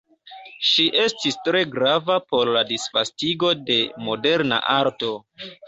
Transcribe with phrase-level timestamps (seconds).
[0.69, 5.15] Ŝi estis tre grava por la disvastigo de moderna arto.